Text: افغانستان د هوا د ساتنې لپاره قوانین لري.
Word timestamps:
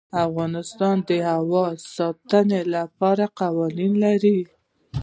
افغانستان 0.27 0.95
د 1.07 1.09
هوا 1.29 1.65
د 1.77 1.83
ساتنې 1.95 2.61
لپاره 2.75 3.25
قوانین 3.39 3.93
لري. 4.05 4.39